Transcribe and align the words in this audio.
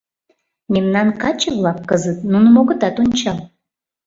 Мемнан 0.73 1.07
каче-влак 1.21 1.79
кызыт 1.89 2.19
нуным 2.31 2.55
огытат 2.61 2.95
ончал. 3.03 3.39